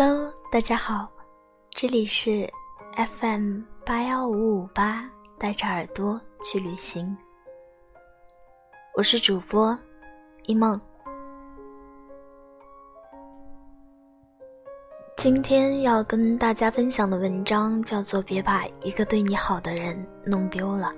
[0.00, 1.10] Hello，大家好，
[1.70, 2.48] 这里是
[2.94, 7.16] FM 八幺五五八，带着耳朵去旅行。
[8.96, 9.76] 我是主播
[10.44, 10.80] 一梦。
[15.16, 20.94] 今天要跟大家分享的文章叫做《别把一个对你好的人弄丢了》，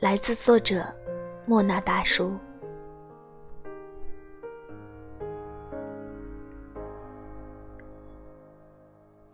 [0.00, 0.84] 来自作者
[1.46, 2.36] 莫那大叔。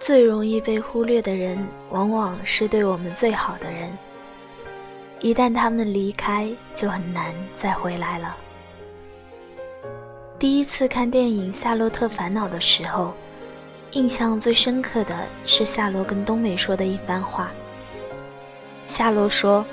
[0.03, 1.57] 最容易被忽略的人，
[1.91, 3.97] 往往是对我们最好的人。
[5.21, 8.37] 一旦他们离开，就很难再回来了。
[10.41, 13.15] 第一次看电影《夏洛特烦恼》的时候，
[13.93, 17.53] 印象最深刻的是夏洛跟冬梅说的一番话。
[18.89, 19.65] 夏洛说：“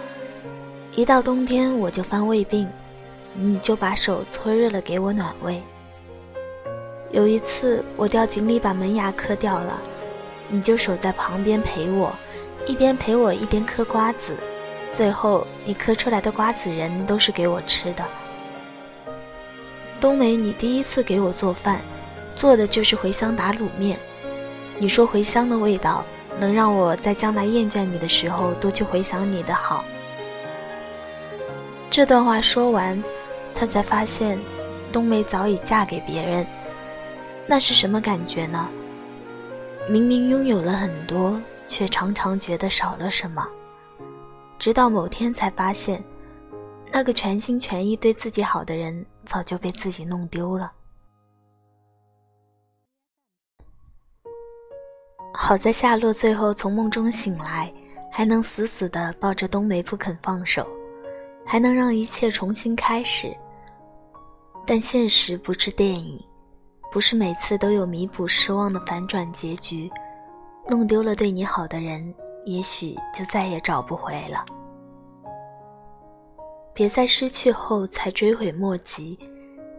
[0.94, 2.70] 一到冬天我就犯胃病，
[3.34, 5.60] 你就把手搓热了给我暖胃。
[7.10, 9.82] 有一次我掉井里把门牙磕掉了。”
[10.50, 12.12] 你就守在旁边陪我，
[12.66, 14.36] 一边陪我一边嗑瓜子，
[14.92, 18.04] 最后你嗑出来的瓜子仁都是给我吃的。
[20.02, 21.82] 冬梅，你第一次给我做饭，
[22.36, 24.00] 做的就是茴香打卤面。
[24.78, 26.04] 你说茴香的味道
[26.40, 29.84] 能让我在将来厌倦你的时候多去回想你的好。
[31.90, 33.04] 这段话说完，
[33.54, 34.40] 他才发现，
[34.92, 36.48] 冬梅早已嫁给别人。
[37.46, 38.70] 那是什么感觉呢？
[39.90, 43.48] 明明拥有了很多，却常常觉得少了什么。
[44.60, 46.04] 直到某天才发现，
[46.92, 50.72] 那个全心全意对自己好的人早就被自己弄丢了。
[55.34, 57.74] 好在夏洛最后从梦中醒来，
[58.12, 60.68] 还能死死的抱着冬梅不肯放手，
[61.44, 63.36] 还能让一切重新开始。
[64.68, 66.24] 但现实不是电影。
[66.92, 69.92] 不是每次都有弥补失望的反转结局，
[70.68, 72.14] 弄丢了对你好的人，
[72.46, 74.44] 也许就再也找不回了。
[76.74, 79.20] 别在失去后才追悔莫及，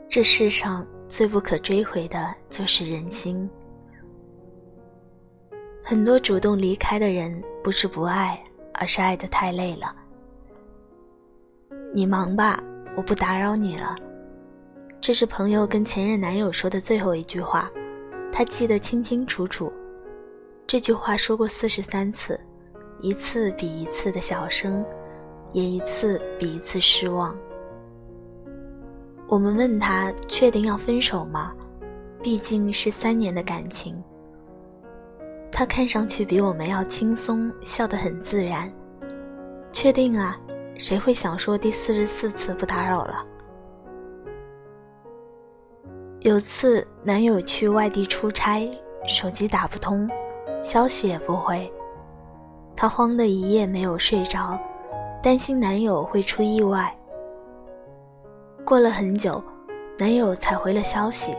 [0.08, 3.48] 这世上最不可追回的就是人心。
[5.82, 8.40] 很多主动离开的人，不是不爱，
[8.74, 9.96] 而是爱得太累了。
[11.92, 12.62] 你忙吧，
[12.94, 13.96] 我不打扰你了。
[15.00, 17.70] 这是朋友跟前任男友说的最后一句话，
[18.30, 19.72] 他记得清清楚楚。
[20.66, 22.38] 这句话说过四十三次，
[23.00, 24.84] 一次比一次的小声，
[25.52, 27.34] 也一次比一次失望。
[29.26, 31.54] 我们问他确定要分手吗？
[32.22, 34.00] 毕竟是三年的感情。
[35.50, 38.70] 他看上去比我们要轻松，笑得很自然。
[39.72, 40.38] 确定啊，
[40.76, 43.24] 谁会想说第四十四次不打扰了？
[46.20, 48.70] 有次男友去外地出差，
[49.06, 50.06] 手机打不通，
[50.62, 51.72] 消息也不回，
[52.76, 54.58] 她慌得一夜没有睡着，
[55.22, 56.94] 担心男友会出意外。
[58.66, 59.42] 过了很久，
[59.98, 61.34] 男友才回了消息，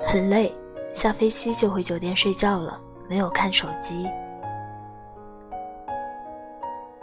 [0.00, 0.54] 很累，
[0.88, 4.08] 下飞机就回酒店睡觉了，没有看手机。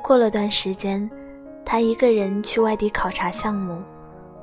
[0.02, 1.12] 过了段时间，
[1.66, 3.84] 她一个人去外地考察项目，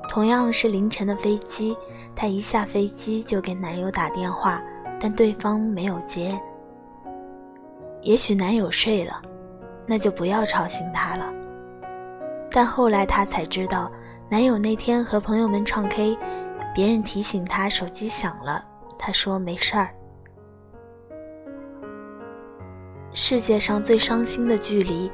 [0.07, 1.75] 同样是凌晨的飞机。
[2.15, 4.61] 她一下飞机就给男友打电话，
[4.99, 6.39] 但对方没有接。
[8.01, 9.21] 也许男友睡了，
[9.85, 11.31] 那就不要吵醒他了。
[12.49, 13.91] 但后来她才知道，
[14.29, 16.17] 男友那天和朋友们唱 K，
[16.73, 18.63] 别人提醒他手机响了，
[18.97, 19.89] 他说没事儿。
[23.11, 25.11] 世界上最伤心的距离，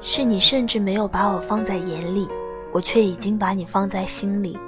[0.00, 2.28] 是你甚至没有把我放在眼里，
[2.72, 4.58] 我却已经把你放在心里。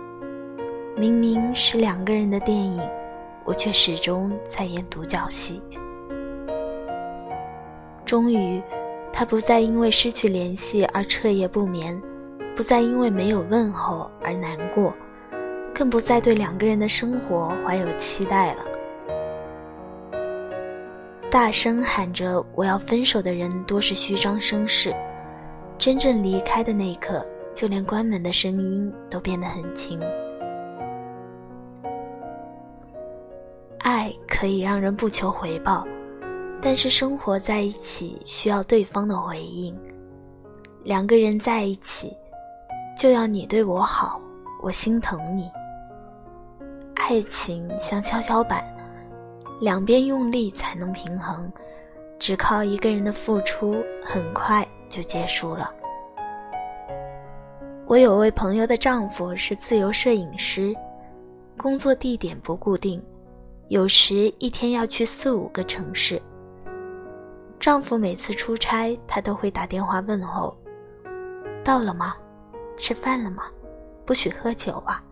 [0.96, 2.80] 明明是两个人的电影，
[3.44, 5.60] 我却始终在演独角戏。
[8.04, 8.62] 终于，
[9.12, 12.00] 他不再因为失去联系而彻夜不眠，
[12.54, 14.94] 不再因为没有问候而难过，
[15.74, 18.62] 更不再对两个人的生活怀有期待了。
[21.28, 24.92] 大声喊着“我要分手”的人，多是虚张声势；
[25.76, 30.00] 真正离开的那一刻，就连关门的声音都变得很轻。
[34.44, 35.88] 可以让人不求回报，
[36.60, 39.74] 但是生活在一起需要对方的回应。
[40.82, 42.14] 两个人在一起，
[42.94, 44.20] 就要你对我好，
[44.62, 45.50] 我心疼你。
[46.96, 48.62] 爱情像跷跷板，
[49.62, 51.50] 两边用力才能平衡，
[52.18, 55.72] 只靠一个人的付出，很快就结束了。
[57.86, 60.74] 我有位朋友的丈夫是自由摄影师，
[61.56, 63.02] 工作地点不固定。
[63.68, 66.20] 有时一天要去四五个城市。
[67.58, 70.54] 丈夫每次出差，她都会打电话问候
[71.64, 72.14] ：“到了吗？
[72.76, 73.44] 吃饭了吗？
[74.04, 75.02] 不许喝酒啊。”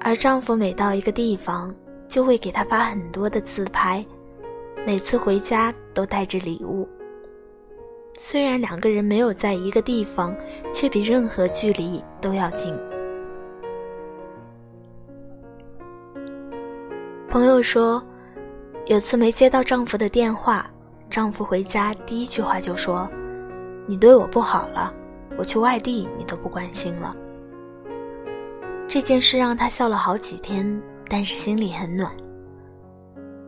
[0.00, 1.72] 而丈夫每到一个地方，
[2.08, 4.04] 就会给她发很多的自拍，
[4.84, 6.88] 每次回家都带着礼物。
[8.18, 10.34] 虽然两个人没有在一个地方，
[10.72, 12.74] 却比任何距离都要近。
[17.38, 18.02] 朋友说，
[18.86, 20.68] 有次没接到丈夫的电话，
[21.08, 23.08] 丈夫回家第一句话就说
[23.86, 24.92] ：“你对我不好了，
[25.38, 27.14] 我去外地你都不关心了。”
[28.88, 32.10] 这件事让她笑了好几天，但是心里很暖，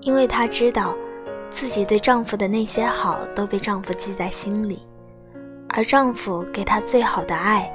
[0.03, 0.95] 因为她知道。
[1.51, 4.87] 自己对丈夫的那些好都被丈夫记在心里，
[5.71, 7.69] 而丈夫给她最好的爱，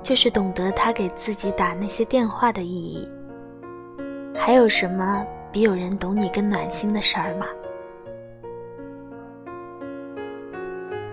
[0.00, 3.10] 就是懂得她给自己打那些电话的意义。
[4.32, 7.46] 还有什么比有人懂你更暖心的事儿吗？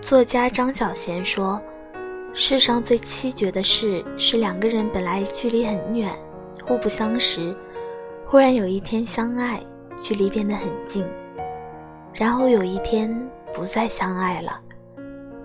[0.02, 1.62] 作家张小娴说
[2.36, 6.12] ：“世上最凄绝的事，是两个人本来距离很远，
[6.62, 7.56] 互不相识，
[8.28, 9.62] 忽然有一天相爱，
[9.98, 11.06] 距离变得很近。”
[12.14, 13.18] 然后有一天
[13.54, 14.62] 不再相爱了，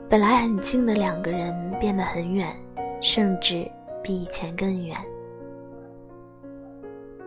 [0.08, 2.52] 本来很近的两个人变得很远，
[3.00, 3.70] 甚至
[4.02, 4.96] 比以前更远。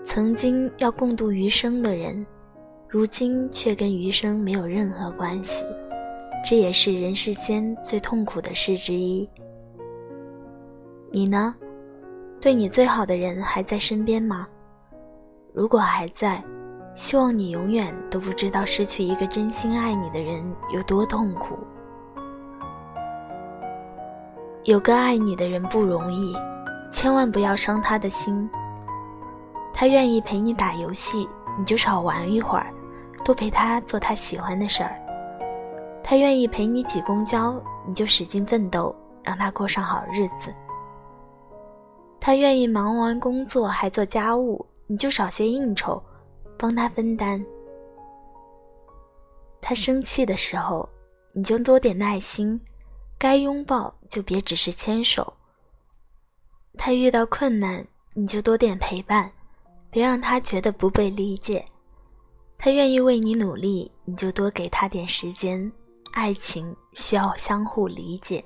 [0.03, 2.25] 曾经要共度余生的人，
[2.87, 5.65] 如今却跟余生没有任何关系，
[6.43, 9.29] 这也是人世间最痛苦的事之一。
[11.11, 11.55] 你呢？
[12.39, 14.47] 对你最好的人还在身边吗？
[15.53, 16.43] 如果还在。
[16.93, 20.43] 希望你永远都不知道失去一个真心爱你的人
[20.73, 21.57] 有多痛苦。
[24.65, 26.35] 有个爱你的人不容易，
[26.91, 28.47] 千万不要伤他的心。
[29.73, 31.27] 他愿意陪你打游戏，
[31.57, 32.73] 你就少玩一会儿，
[33.25, 34.95] 多陪他做他喜欢的事儿。
[36.03, 40.53] 他愿意陪你挤公交，你就使劲奋斗，让他过上好日子。
[42.19, 46.01] 他愿意忙完工作还做家务，你就少些应酬。
[46.57, 47.43] 帮他分担。
[49.59, 50.87] 他生气的时候，
[51.33, 52.55] 你就多点耐心；
[53.17, 55.33] 该拥抱就别只是牵手。
[56.77, 57.83] 他遇到困难，
[58.13, 59.31] 你就多点陪伴，
[59.91, 61.63] 别让他觉得不被理解。
[62.57, 65.71] 他愿意为你努力，你就多给他点时间。
[66.13, 68.43] 爱情需要相互理解。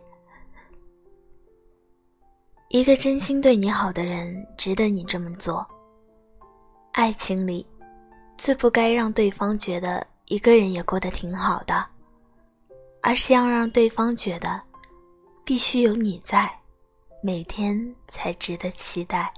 [2.69, 5.65] 一个真心对你好的人，值得你这么做。
[6.91, 7.65] 爱情里。
[8.37, 11.85] 最不该让对方觉得一个人也过得挺好的，
[13.01, 14.61] 而是要让对方觉得，
[15.45, 16.53] 必须有你在，
[17.23, 19.33] 每天才值得期待。